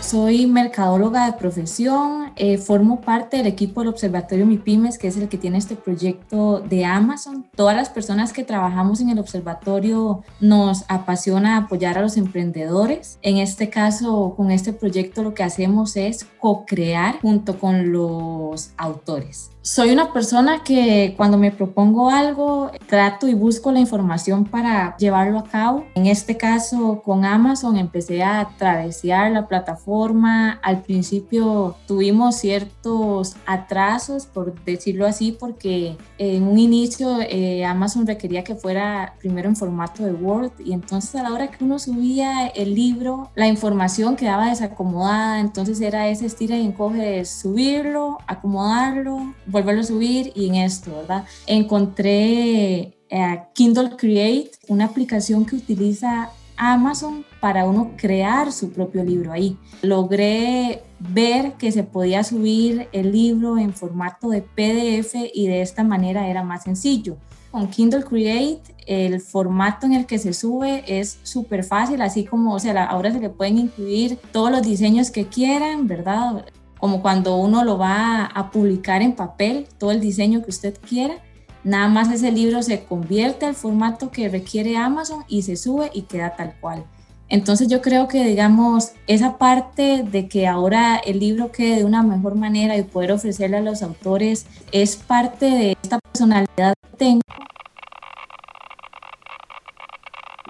Soy 0.06 0.46
mercadóloga 0.46 1.26
de 1.26 1.34
profesión, 1.34 2.32
eh, 2.36 2.60
formo 2.60 3.02
parte 3.02 3.38
del 3.38 3.48
equipo 3.48 3.82
del 3.82 3.90
Observatorio 3.90 4.46
MIPIMES, 4.46 5.00
que 5.00 5.08
es 5.08 5.18
el 5.18 5.28
que 5.30 5.40
tiene 5.40 5.58
este 5.58 5.76
proyecto 5.76 6.60
de 6.60 6.86
Amazon. 6.86 7.48
Todas 7.56 7.76
las 7.76 7.90
personas 7.90 8.32
que 8.32 8.44
trabajamos 8.44 9.02
en 9.02 9.10
el 9.10 9.18
observatorio 9.18 10.24
nos 10.40 10.86
apasiona 10.90 11.58
apoyar 11.58 11.98
a 11.98 12.04
los 12.04 12.18
emprendedores. 12.18 13.18
En 13.24 13.38
este 13.38 13.72
caso, 13.72 14.36
con 14.38 14.52
este 14.52 14.74
proyecto 14.74 15.24
lo 15.24 15.34
que 15.34 15.42
hacemos 15.42 15.98
es 15.98 16.28
co-crear 16.40 17.20
junto 17.22 17.58
con 17.58 17.92
los 17.92 18.74
autores 18.78 19.55
soy 19.65 19.89
una 19.89 20.13
persona 20.13 20.62
que 20.63 21.15
cuando 21.17 21.39
me 21.39 21.50
propongo 21.50 22.12
algo, 22.12 22.69
trato 22.88 23.27
y 23.27 23.34
busco 23.34 23.72
la 23.72 23.79
información 23.79 24.45
para 24.45 24.95
llevarlo 24.98 25.39
a 25.39 25.43
cabo. 25.43 25.86
En 25.95 26.05
este 26.05 26.38
caso, 26.38 27.01
con 27.03 27.25
Amazon 27.25 27.75
empecé 27.75 28.22
a 28.22 28.48
travesear 28.60 29.31
la 29.31 29.48
plataforma. 29.48 30.60
Al 30.62 30.84
principio 30.84 31.75
tuvimos 31.88 32.36
ciertos 32.36 33.38
atrasos, 33.48 34.27
por 34.27 34.53
decirlo 34.65 35.07
así, 35.07 35.31
porque 35.31 35.98
en 36.19 36.43
un 36.43 36.60
inicio 36.60 37.17
eh, 37.22 37.65
Amazon 37.65 38.05
requería 38.05 38.43
que 38.43 38.53
fuera 38.53 39.15
primero 39.17 39.50
en 39.50 39.55
formato 39.55 40.03
de 40.03 40.13
Word 40.13 40.51
y 40.63 40.74
entonces 40.74 41.15
a 41.15 41.24
la 41.24 41.34
hora 41.34 41.48
que 41.48 41.63
uno 41.63 41.79
subía 41.79 42.45
el 42.50 42.75
libro, 42.75 43.31
la 43.34 43.48
información 43.48 44.15
quedaba 44.15 44.50
desacomodada. 44.50 45.39
Entonces 45.39 45.81
era 45.81 46.07
ese 46.07 46.27
estira 46.27 46.55
y 46.55 46.63
encoge 46.63 46.98
de 47.01 47.25
subirlo, 47.25 48.19
acomodarlo 48.27 49.34
volverlo 49.56 49.82
a 49.82 49.86
subir 49.86 50.34
y 50.36 50.50
en 50.50 50.56
esto, 50.56 50.94
¿verdad? 50.98 51.24
Encontré 51.48 52.98
eh, 53.10 53.42
Kindle 53.54 53.92
Create, 53.96 54.52
una 54.68 54.86
aplicación 54.86 55.46
que 55.46 55.56
utiliza 55.56 56.30
Amazon 56.58 57.26
para 57.40 57.66
uno 57.66 57.94
crear 57.96 58.52
su 58.52 58.72
propio 58.72 59.04
libro 59.04 59.32
ahí. 59.32 59.58
Logré 59.82 60.84
ver 61.00 61.54
que 61.54 61.72
se 61.72 61.84
podía 61.84 62.24
subir 62.26 62.90
el 62.92 63.14
libro 63.14 63.58
en 63.58 63.74
formato 63.74 64.30
de 64.30 64.42
PDF 64.42 65.16
y 65.34 65.48
de 65.48 65.62
esta 65.62 65.84
manera 65.84 66.28
era 66.28 66.44
más 66.44 66.64
sencillo. 66.64 67.16
Con 67.52 67.70
Kindle 67.70 68.04
Create 68.04 68.76
el 68.86 69.22
formato 69.22 69.86
en 69.86 69.94
el 69.94 70.06
que 70.06 70.20
se 70.20 70.34
sube 70.34 70.84
es 70.86 71.20
súper 71.24 71.64
fácil, 71.64 72.02
así 72.02 72.26
como, 72.26 72.54
o 72.54 72.60
sea, 72.60 72.84
ahora 72.84 73.14
se 73.14 73.22
le 73.22 73.30
pueden 73.30 73.58
incluir 73.58 74.18
todos 74.34 74.52
los 74.52 74.64
diseños 74.64 75.12
que 75.12 75.28
quieran, 75.28 75.88
¿verdad? 75.88 76.46
Como 76.86 77.01
cuando 77.01 77.38
uno 77.38 77.63
lo 77.63 77.80
va 77.80 78.25
a 78.25 78.51
publicar 78.51 79.01
en 79.01 79.15
papel, 79.15 79.65
todo 79.80 79.89
el 79.89 80.00
diseño 80.00 80.44
que 80.44 80.51
usted 80.51 80.77
quiera, 80.88 81.15
nada 81.63 81.88
más 81.88 82.12
ese 82.12 82.32
libro 82.32 82.62
se 82.62 82.84
convierte 82.84 83.48
al 83.48 83.56
formato 83.56 84.12
que 84.12 84.30
requiere 84.30 84.77
Amazon 84.77 85.24
y 85.27 85.42
se 85.42 85.56
sube 85.56 85.89
y 85.96 86.04
queda 86.04 86.36
tal 86.36 86.54
cual. 86.62 86.86
Entonces 87.27 87.70
yo 87.70 87.82
creo 87.82 88.08
que, 88.08 88.24
digamos, 88.24 88.92
esa 89.08 89.39
parte 89.39 90.04
de 90.04 90.27
que 90.27 90.46
ahora 90.46 90.98
el 90.98 91.20
libro 91.20 91.51
quede 91.51 91.77
de 91.77 91.86
una 91.86 92.04
mejor 92.04 92.36
manera 92.36 92.77
y 92.77 92.84
poder 92.84 93.13
ofrecerle 93.13 93.58
a 93.58 93.62
los 93.62 93.82
autores 93.82 94.46
es 94.72 94.96
parte 94.96 95.48
de 95.48 95.72
esta 95.82 95.98
personalidad 95.98 96.75
que 96.84 96.98
tengo. 96.98 97.22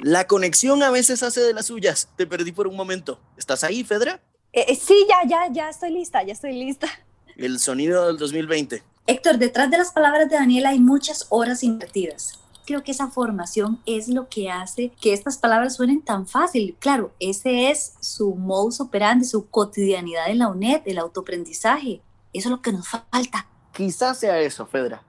La 0.02 0.28
conexión 0.28 0.84
a 0.84 0.92
veces 0.92 1.24
hace 1.24 1.40
de 1.40 1.54
las 1.54 1.68
suyas. 1.68 2.10
Te 2.18 2.28
perdí 2.28 2.52
por 2.52 2.68
un 2.68 2.76
momento. 2.76 3.22
¿Estás 3.38 3.64
ahí, 3.64 3.86
Fedra? 3.86 4.20
Eh, 4.56 4.68
eh, 4.70 4.76
sí, 4.76 5.06
ya, 5.10 5.28
ya, 5.28 5.52
ya 5.52 5.70
estoy 5.70 5.92
lista, 5.92 6.24
ya 6.24 6.32
estoy 6.32 6.54
lista. 6.54 6.88
El 7.36 7.60
sonido 7.60 8.08
del 8.08 8.18
2020. 8.18 8.82
Héctor, 9.06 9.38
detrás 9.38 9.70
de 9.70 9.78
las 9.78 9.92
palabras 9.92 10.30
de 10.30 10.38
Daniela 10.38 10.70
hay 10.70 10.80
muchas 10.80 11.28
horas 11.28 11.62
invertidas. 11.62 12.40
Creo 12.66 12.82
que 12.82 12.94
esa 12.94 13.10
formación 13.10 13.82
es 13.86 14.08
lo 14.08 14.30
que 14.30 14.50
hace 14.50 14.94
que 15.02 15.12
estas 15.12 15.38
palabras 15.38 15.76
suenen 15.76 16.02
tan 16.02 16.26
fácil. 16.26 16.78
Claro, 16.80 17.12
ese 17.20 17.70
es 17.70 17.96
su 18.00 18.34
modus 18.36 18.80
operandi, 18.80 19.26
su 19.26 19.50
cotidianidad 19.50 20.30
en 20.30 20.40
la 20.40 20.48
UNED, 20.48 20.84
el 20.86 21.00
autoaprendizaje. 21.00 22.02
Eso 22.32 22.48
es 22.48 22.52
lo 22.52 22.62
que 22.62 22.72
nos 22.72 22.88
falta. 22.88 23.48
Quizás 23.74 24.20
sea 24.20 24.40
eso, 24.40 24.66
Fedra. 24.66 25.04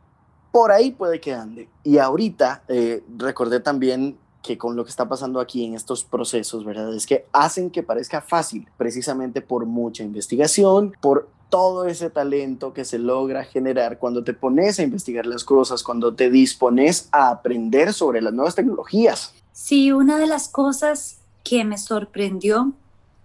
Por 0.51 0.73
ahí 0.73 0.91
puede 0.91 1.21
que 1.21 1.33
ande. 1.33 1.69
Y 1.85 1.99
ahorita 1.99 2.65
eh, 2.67 3.05
recordé 3.17 3.61
también 3.61 4.19
que 4.47 4.57
con 4.57 4.77
lo 4.77 4.85
que 4.85 4.91
está 4.91 5.09
pasando 5.09 5.41
aquí 5.41 5.65
en 5.65 5.75
estos 5.75 6.05
procesos, 6.05 6.65
¿verdad? 6.65 6.95
Es 6.95 7.07
que 7.07 7.27
hacen 7.33 7.71
que 7.71 7.83
parezca 7.83 8.21
fácil, 8.21 8.69
precisamente 8.77 9.41
por 9.41 9.67
mucha 9.67 10.05
investigación, 10.05 10.95
por 11.01 11.29
todo 11.51 11.87
ese 11.87 12.11
talento 12.11 12.73
que 12.73 12.85
se 12.85 12.99
logra 12.99 13.45
generar 13.45 13.99
cuando 13.99 14.23
te 14.23 14.35
pones 14.35 14.79
a 14.79 14.83
investigar 14.83 15.27
las 15.27 15.45
cosas, 15.45 15.83
cuando 15.83 16.15
te 16.15 16.31
dispones 16.31 17.09
a 17.13 17.31
aprender 17.31 17.93
sobre 17.93 18.23
las 18.23 18.33
nuevas 18.33 18.55
tecnologías. 18.55 19.35
Sí, 19.53 19.91
una 19.91 20.19
de 20.19 20.27
las 20.27 20.49
cosas 20.49 21.19
que 21.43 21.65
me 21.65 21.79
sorprendió 21.79 22.73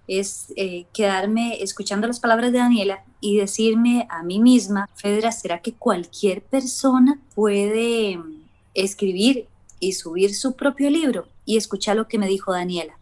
es 0.07 0.51
eh, 0.55 0.85
quedarme 0.93 1.61
escuchando 1.61 2.07
las 2.07 2.19
palabras 2.19 2.51
de 2.51 2.57
Daniela 2.57 3.03
y 3.19 3.37
decirme 3.37 4.07
a 4.09 4.23
mí 4.23 4.39
misma, 4.39 4.89
Fedra, 4.95 5.31
¿será 5.31 5.61
que 5.61 5.73
cualquier 5.73 6.41
persona 6.41 7.19
puede 7.35 8.19
escribir 8.73 9.47
y 9.81 9.91
subir 9.91 10.33
su 10.33 10.55
propio 10.55 10.89
libro 10.89 11.27
y 11.43 11.57
escuchar 11.57 11.97
lo 11.97 12.07
que 12.07 12.17
me 12.17 12.27
dijo 12.27 12.53
Daniela. 12.53 12.97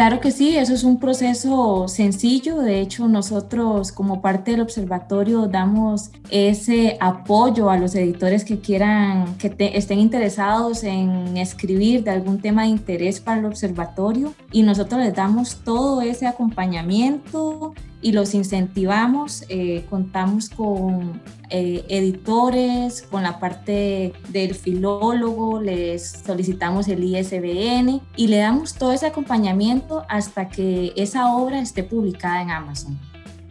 Claro 0.00 0.18
que 0.20 0.30
sí, 0.30 0.56
eso 0.56 0.72
es 0.72 0.82
un 0.82 0.98
proceso 0.98 1.86
sencillo. 1.86 2.60
De 2.60 2.80
hecho, 2.80 3.06
nosotros 3.06 3.92
como 3.92 4.22
parte 4.22 4.52
del 4.52 4.62
observatorio 4.62 5.46
damos 5.46 6.10
ese 6.30 6.96
apoyo 7.00 7.68
a 7.68 7.76
los 7.76 7.94
editores 7.94 8.46
que 8.46 8.60
quieran, 8.60 9.36
que 9.36 9.54
estén 9.74 9.98
interesados 9.98 10.84
en 10.84 11.36
escribir 11.36 12.02
de 12.02 12.12
algún 12.12 12.40
tema 12.40 12.62
de 12.62 12.68
interés 12.68 13.20
para 13.20 13.40
el 13.40 13.44
observatorio 13.44 14.32
y 14.50 14.62
nosotros 14.62 15.02
les 15.02 15.14
damos 15.14 15.56
todo 15.56 16.00
ese 16.00 16.26
acompañamiento 16.26 17.74
y 18.02 18.12
los 18.12 18.34
incentivamos. 18.34 19.44
Eh, 19.48 19.84
contamos 19.90 20.48
con 20.48 21.20
eh, 21.50 21.84
editores, 21.88 23.02
con 23.02 23.22
la 23.22 23.38
parte 23.38 24.12
del 24.28 24.54
filólogo, 24.54 25.60
les 25.60 26.22
solicitamos 26.24 26.88
el 26.88 27.02
ISBN 27.04 28.00
y 28.16 28.28
le 28.28 28.38
damos 28.38 28.74
todo 28.74 28.92
ese 28.92 29.06
acompañamiento 29.06 30.04
hasta 30.08 30.48
que 30.48 30.92
esa 30.96 31.34
obra 31.34 31.60
esté 31.60 31.82
publicada 31.82 32.42
en 32.42 32.50
Amazon. 32.50 32.98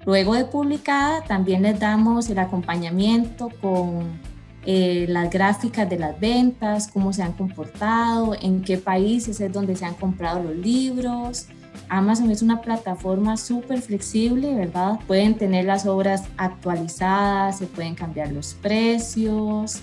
Luego 0.05 0.33
de 0.33 0.45
publicada, 0.45 1.21
también 1.23 1.61
les 1.61 1.79
damos 1.79 2.29
el 2.29 2.39
acompañamiento 2.39 3.49
con 3.61 4.19
eh, 4.65 5.05
las 5.09 5.29
gráficas 5.29 5.89
de 5.89 5.99
las 5.99 6.19
ventas, 6.19 6.87
cómo 6.87 7.13
se 7.13 7.21
han 7.21 7.33
comportado, 7.33 8.35
en 8.41 8.61
qué 8.61 8.77
países 8.77 9.39
es 9.39 9.51
donde 9.51 9.75
se 9.75 9.85
han 9.85 9.93
comprado 9.95 10.41
los 10.43 10.55
libros, 10.55 11.47
Amazon 11.89 12.29
es 12.29 12.41
una 12.41 12.62
plataforma 12.62 13.36
súper 13.36 13.81
flexible, 13.81 14.53
¿verdad? 14.55 15.00
Pueden 15.08 15.36
tener 15.38 15.65
las 15.65 15.86
obras 15.86 16.24
actualizadas, 16.38 17.58
se 17.58 17.65
pueden 17.65 17.96
cambiar 17.96 18.31
los 18.31 18.53
precios. 18.53 19.81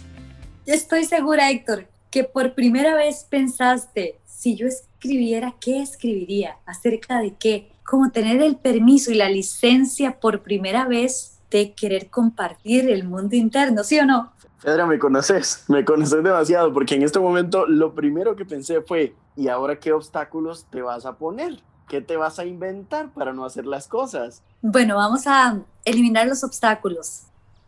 Estoy 0.65 1.05
segura, 1.05 1.51
Héctor, 1.51 1.87
que 2.11 2.25
por 2.25 2.55
primera 2.55 2.95
vez 2.95 3.27
pensaste, 3.29 4.19
si 4.25 4.55
yo 4.57 4.67
escribiera, 4.67 5.55
¿qué 5.61 5.83
escribiría? 5.83 6.57
¿Acerca 6.65 7.19
de 7.19 7.35
qué? 7.35 7.73
Como 7.85 8.11
tener 8.11 8.41
el 8.41 8.57
permiso 8.57 9.11
y 9.11 9.15
la 9.15 9.29
licencia 9.29 10.19
por 10.21 10.43
primera 10.43 10.87
vez 10.87 11.39
de 11.51 11.73
querer 11.73 12.09
compartir 12.09 12.89
el 12.91 13.05
mundo 13.05 13.37
interno, 13.37 13.83
¿sí 13.83 13.99
o 13.99 14.07
no? 14.07 14.33
Fedra, 14.59 14.87
me 14.87 14.99
conoces, 14.99 15.65
me 15.69 15.85
conoces 15.85 16.23
demasiado, 16.23 16.73
porque 16.73 16.95
en 16.95 17.03
este 17.03 17.19
momento 17.19 17.67
lo 17.67 17.95
primero 17.95 18.35
que 18.37 18.45
pensé 18.45 18.81
fue, 18.81 19.15
¿y 19.37 19.49
ahora 19.49 19.79
qué 19.79 19.93
obstáculos 19.93 20.67
te 20.71 20.83
vas 20.83 21.07
a 21.07 21.17
poner? 21.17 21.61
¿Qué 21.89 22.01
te 22.01 22.17
vas 22.17 22.39
a 22.39 22.45
inventar 22.45 23.11
para 23.11 23.33
no 23.33 23.45
hacer 23.45 23.65
las 23.65 23.87
cosas? 23.87 24.43
Bueno, 24.61 24.97
vamos 24.97 25.27
a 25.27 25.61
eliminar 25.85 26.27
los 26.27 26.43
obstáculos. 26.43 27.23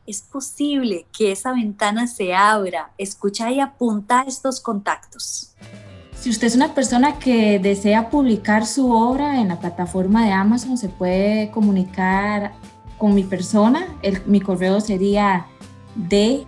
Es 0.07 0.23
posible 0.23 1.07
que 1.17 1.31
esa 1.31 1.53
ventana 1.53 2.07
se 2.07 2.35
abra. 2.35 2.91
Escucha 2.99 3.51
y 3.53 3.61
apunta 3.61 4.25
estos 4.27 4.61
contactos. 4.61 5.55
Si 6.19 6.31
usted 6.31 6.49
es 6.49 6.57
una 6.57 6.75
persona 6.75 7.21
que 7.21 7.61
desea 7.61 8.11
publicar 8.11 8.67
su 8.67 8.91
obra 8.91 9.41
en 9.41 9.49
la 9.49 9.61
plataforma 9.61 10.25
de 10.25 10.33
Amazon, 10.33 10.77
se 10.77 10.89
puede 10.89 11.53
comunicar 11.53 12.55
con 12.99 13.15
mi 13.15 13.23
persona. 13.23 13.87
El, 14.03 14.25
mi 14.27 14.41
correo 14.41 14.81
sería 14.81 15.47
de 15.95 16.45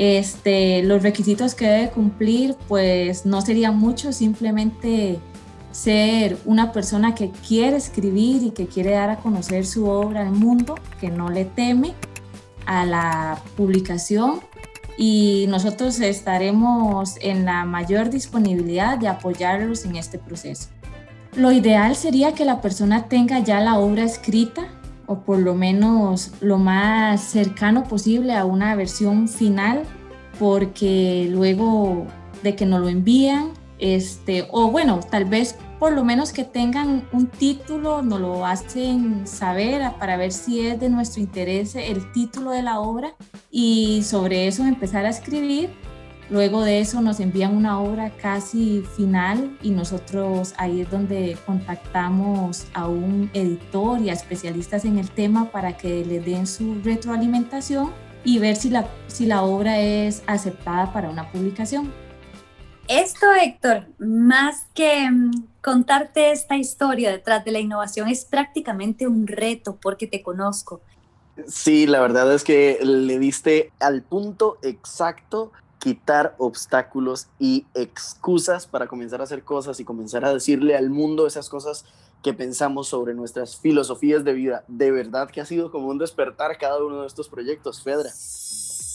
este, 0.00 0.82
los 0.82 1.02
requisitos 1.02 1.54
que 1.54 1.66
debe 1.66 1.90
cumplir, 1.90 2.56
pues 2.68 3.26
no 3.26 3.42
sería 3.42 3.70
mucho, 3.70 4.14
simplemente 4.14 5.20
ser 5.72 6.38
una 6.46 6.72
persona 6.72 7.14
que 7.14 7.30
quiere 7.46 7.76
escribir 7.76 8.42
y 8.42 8.50
que 8.52 8.66
quiere 8.66 8.92
dar 8.92 9.10
a 9.10 9.16
conocer 9.16 9.66
su 9.66 9.86
obra 9.86 10.22
al 10.22 10.32
mundo, 10.32 10.76
que 10.98 11.10
no 11.10 11.28
le 11.28 11.44
teme 11.44 11.92
a 12.64 12.86
la 12.86 13.42
publicación 13.58 14.40
y 14.96 15.44
nosotros 15.50 16.00
estaremos 16.00 17.16
en 17.20 17.44
la 17.44 17.66
mayor 17.66 18.08
disponibilidad 18.08 18.96
de 18.96 19.08
apoyarlos 19.08 19.84
en 19.84 19.96
este 19.96 20.18
proceso. 20.18 20.68
Lo 21.36 21.52
ideal 21.52 21.94
sería 21.94 22.32
que 22.32 22.46
la 22.46 22.62
persona 22.62 23.04
tenga 23.04 23.38
ya 23.40 23.60
la 23.60 23.78
obra 23.78 24.04
escrita 24.04 24.79
o 25.10 25.18
por 25.22 25.40
lo 25.40 25.56
menos 25.56 26.30
lo 26.40 26.56
más 26.56 27.20
cercano 27.20 27.82
posible 27.82 28.32
a 28.32 28.44
una 28.44 28.76
versión 28.76 29.26
final, 29.26 29.82
porque 30.38 31.26
luego 31.28 32.06
de 32.44 32.54
que 32.54 32.64
nos 32.64 32.80
lo 32.80 32.88
envían, 32.88 33.50
este, 33.80 34.46
o 34.52 34.70
bueno, 34.70 35.00
tal 35.10 35.24
vez 35.24 35.56
por 35.80 35.94
lo 35.94 36.04
menos 36.04 36.32
que 36.32 36.44
tengan 36.44 37.08
un 37.12 37.26
título, 37.26 38.02
nos 38.02 38.20
lo 38.20 38.46
hacen 38.46 39.26
saber 39.26 39.82
para 39.98 40.16
ver 40.16 40.30
si 40.30 40.60
es 40.60 40.78
de 40.78 40.88
nuestro 40.90 41.20
interés 41.20 41.74
el 41.74 42.12
título 42.12 42.52
de 42.52 42.62
la 42.62 42.78
obra 42.78 43.16
y 43.50 44.04
sobre 44.04 44.46
eso 44.46 44.64
empezar 44.64 45.06
a 45.06 45.08
escribir. 45.08 45.70
Luego 46.30 46.62
de 46.62 46.78
eso 46.78 47.00
nos 47.00 47.18
envían 47.18 47.56
una 47.56 47.80
obra 47.80 48.10
casi 48.10 48.84
final 48.96 49.58
y 49.62 49.70
nosotros 49.70 50.54
ahí 50.58 50.82
es 50.82 50.90
donde 50.90 51.36
contactamos 51.44 52.66
a 52.72 52.86
un 52.86 53.28
editor 53.34 54.00
y 54.00 54.10
a 54.10 54.12
especialistas 54.12 54.84
en 54.84 54.98
el 54.98 55.10
tema 55.10 55.50
para 55.50 55.76
que 55.76 56.04
le 56.04 56.20
den 56.20 56.46
su 56.46 56.80
retroalimentación 56.84 57.92
y 58.22 58.38
ver 58.38 58.54
si 58.54 58.70
la, 58.70 58.88
si 59.08 59.26
la 59.26 59.42
obra 59.42 59.80
es 59.80 60.22
aceptada 60.28 60.92
para 60.92 61.10
una 61.10 61.32
publicación. 61.32 61.92
Esto, 62.86 63.26
Héctor, 63.32 63.88
más 63.98 64.66
que 64.72 65.10
mm, 65.10 65.30
contarte 65.60 66.30
esta 66.30 66.56
historia 66.56 67.10
detrás 67.10 67.44
de 67.44 67.50
la 67.50 67.58
innovación, 67.58 68.08
es 68.08 68.24
prácticamente 68.24 69.08
un 69.08 69.26
reto 69.26 69.78
porque 69.82 70.06
te 70.06 70.22
conozco. 70.22 70.80
Sí, 71.48 71.88
la 71.88 72.00
verdad 72.00 72.32
es 72.32 72.44
que 72.44 72.78
le 72.82 73.18
diste 73.18 73.72
al 73.80 74.02
punto 74.02 74.58
exacto 74.62 75.50
quitar 75.80 76.36
obstáculos 76.38 77.26
y 77.40 77.66
excusas 77.74 78.68
para 78.68 78.86
comenzar 78.86 79.20
a 79.20 79.24
hacer 79.24 79.42
cosas 79.42 79.80
y 79.80 79.84
comenzar 79.84 80.24
a 80.24 80.32
decirle 80.32 80.76
al 80.76 80.90
mundo 80.90 81.26
esas 81.26 81.48
cosas 81.48 81.84
que 82.22 82.34
pensamos 82.34 82.86
sobre 82.86 83.14
nuestras 83.14 83.56
filosofías 83.56 84.22
de 84.22 84.34
vida. 84.34 84.64
De 84.68 84.92
verdad 84.92 85.28
que 85.28 85.40
ha 85.40 85.46
sido 85.46 85.72
como 85.72 85.88
un 85.88 85.98
despertar 85.98 86.56
cada 86.58 86.84
uno 86.84 87.00
de 87.00 87.08
estos 87.08 87.28
proyectos, 87.28 87.82
Fedra 87.82 88.10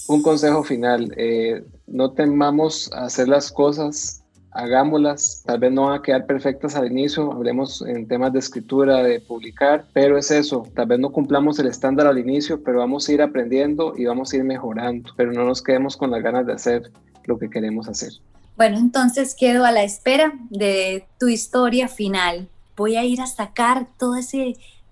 un 0.07 0.21
consejo 0.21 0.63
final, 0.63 1.13
eh, 1.17 1.63
no 1.87 2.11
temamos 2.11 2.91
hacer 2.93 3.27
las 3.27 3.51
cosas, 3.51 4.23
hagámoslas, 4.55 5.43
tal 5.45 5.59
vez 5.59 5.71
no 5.71 5.83
van 5.83 5.99
a 5.99 6.01
quedar 6.01 6.25
perfectas 6.25 6.75
al 6.75 6.87
inicio, 6.87 7.31
hablemos 7.31 7.81
en 7.81 8.07
temas 8.07 8.31
de 8.31 8.39
escritura, 8.39 9.03
de 9.03 9.19
publicar, 9.19 9.85
pero 9.93 10.17
es 10.17 10.31
eso, 10.31 10.67
tal 10.73 10.87
vez 10.87 10.99
no 10.99 11.11
cumplamos 11.11 11.59
el 11.59 11.67
estándar 11.67 12.07
al 12.07 12.17
inicio, 12.17 12.63
pero 12.63 12.79
vamos 12.79 13.07
a 13.07 13.13
ir 13.13 13.21
aprendiendo 13.21 13.93
y 13.97 14.05
vamos 14.05 14.31
a 14.31 14.37
ir 14.37 14.43
mejorando, 14.43 15.11
pero 15.17 15.33
no 15.33 15.43
nos 15.43 15.61
quedemos 15.61 15.97
con 15.97 16.09
las 16.09 16.23
ganas 16.23 16.45
de 16.45 16.53
hacer 16.53 16.91
lo 17.25 17.37
que 17.37 17.49
queremos 17.49 17.89
hacer. 17.89 18.13
Bueno, 18.55 18.77
entonces 18.77 19.35
quedo 19.37 19.65
a 19.65 19.71
la 19.71 19.83
espera 19.83 20.33
de 20.49 21.05
tu 21.19 21.27
historia 21.27 21.89
final. 21.89 22.47
Voy 22.77 22.95
a 22.95 23.03
ir 23.03 23.19
a 23.19 23.27
sacar 23.27 23.87
toda 23.97 24.21
esa 24.21 24.37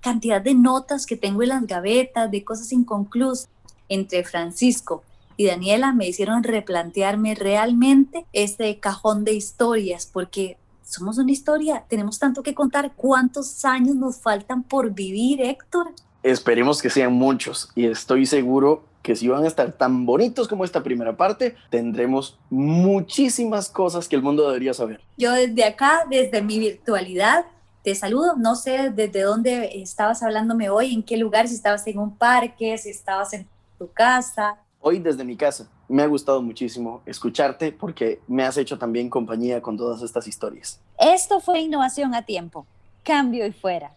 cantidad 0.01 0.41
de 0.41 0.53
notas 0.53 1.05
que 1.05 1.15
tengo 1.15 1.41
en 1.43 1.50
las 1.50 1.65
gavetas, 1.65 2.29
de 2.29 2.43
cosas 2.43 2.74
inconclusas 2.74 3.48
entre 3.88 4.25
Francisco 4.25 5.03
y 5.43 5.47
Daniela 5.47 5.91
me 5.91 6.07
hicieron 6.07 6.41
replantearme 6.41 7.35
realmente 7.35 8.25
este 8.31 8.79
cajón 8.79 9.25
de 9.25 9.33
historias, 9.33 10.09
porque 10.12 10.57
somos 10.83 11.17
una 11.17 11.31
historia, 11.31 11.83
tenemos 11.89 12.17
tanto 12.17 12.43
que 12.43 12.55
contar. 12.55 12.93
¿Cuántos 12.95 13.65
años 13.65 13.95
nos 13.95 14.21
faltan 14.21 14.63
por 14.63 14.91
vivir, 14.91 15.41
Héctor? 15.41 15.88
Esperemos 16.23 16.81
que 16.81 16.89
sean 16.89 17.12
muchos 17.12 17.69
y 17.75 17.88
estoy 17.88 18.25
seguro 18.25 18.85
que 19.01 19.17
si 19.17 19.27
van 19.27 19.43
a 19.43 19.47
estar 19.47 19.73
tan 19.73 20.05
bonitos 20.05 20.47
como 20.47 20.63
esta 20.63 20.81
primera 20.81 21.17
parte, 21.17 21.57
tendremos 21.69 22.39
muchísimas 22.50 23.67
cosas 23.69 24.07
que 24.07 24.15
el 24.15 24.21
mundo 24.21 24.47
debería 24.47 24.73
saber. 24.73 25.01
Yo 25.17 25.33
desde 25.33 25.65
acá, 25.65 26.05
desde 26.09 26.41
mi 26.41 26.57
virtualidad, 26.57 27.45
te 27.83 27.95
saludo. 27.95 28.38
No 28.38 28.55
sé 28.55 28.91
desde 28.91 29.23
dónde 29.23 29.81
estabas 29.81 30.23
hablándome 30.23 30.70
hoy, 30.70 30.94
en 30.94 31.03
qué 31.03 31.18
lugar, 31.18 31.50
si 31.50 31.55
estabas 31.55 31.85
en 31.87 32.00
un 32.00 32.15
parque, 32.15 32.77
si 32.77 32.91
estabas 32.91 33.33
en 33.33 33.46
casa. 33.94 34.62
Hoy 34.85 35.00
desde 35.00 35.24
mi 35.24 35.37
casa. 35.37 35.69
Me 35.87 36.03
ha 36.03 36.07
gustado 36.07 36.41
muchísimo 36.41 37.03
escucharte 37.05 37.72
porque 37.72 38.19
me 38.27 38.43
has 38.43 38.57
hecho 38.57 38.77
también 38.77 39.09
compañía 39.09 39.61
con 39.61 39.77
todas 39.77 40.01
estas 40.01 40.27
historias. 40.27 40.81
Esto 41.00 41.39
fue 41.39 41.61
Innovación 41.61 42.13
a 42.13 42.24
Tiempo. 42.24 42.67
Cambio 43.01 43.48
y 43.48 43.53
fuera. 43.53 43.96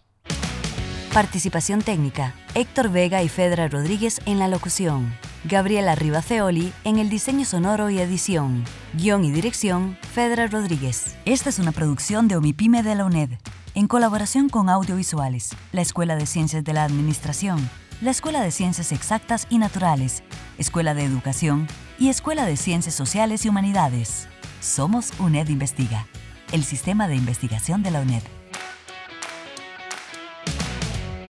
Participación 1.13 1.83
técnica. 1.83 2.37
Héctor 2.55 2.91
Vega 2.91 3.25
y 3.25 3.29
Fedra 3.29 3.67
Rodríguez 3.67 4.21
en 4.27 4.39
la 4.39 4.47
locución. 4.47 5.13
Gabriela 5.43 5.97
Rivaceoli 5.97 6.73
en 6.85 6.99
el 6.99 7.11
diseño 7.11 7.45
sonoro 7.45 7.91
y 7.91 7.99
edición. 7.99 8.63
Guión 8.93 9.25
y 9.25 9.33
dirección, 9.33 9.99
Fedra 10.15 10.47
Rodríguez. 10.47 11.17
Esta 11.25 11.49
es 11.49 11.59
una 11.59 11.73
producción 11.73 12.29
de 12.29 12.37
Omipime 12.37 12.85
de 12.85 12.95
la 12.95 13.07
UNED, 13.07 13.31
en 13.75 13.89
colaboración 13.89 14.49
con 14.49 14.69
Audiovisuales, 14.69 15.51
la 15.73 15.81
Escuela 15.81 16.15
de 16.15 16.27
Ciencias 16.27 16.63
de 16.63 16.73
la 16.75 16.85
Administración 16.85 17.69
la 18.03 18.11
Escuela 18.11 18.43
de 18.43 18.51
Ciencias 18.51 18.93
Exactas 18.93 19.47
y 19.49 19.59
Naturales, 19.59 20.23
Escuela 20.59 20.95
de 20.95 21.05
Educación 21.05 21.67
y 21.99 22.09
Escuela 22.09 22.47
de 22.47 22.57
Ciencias 22.57 22.95
Sociales 22.95 23.45
y 23.45 23.49
Humanidades. 23.49 24.29
Somos 24.61 25.13
UNED 25.19 25.49
Investiga, 25.49 26.07
el 26.53 26.65
sistema 26.65 27.09
de 27.09 27.17
investigación 27.17 27.83
de 27.83 27.91
la 27.91 28.01
UNED. 28.01 28.23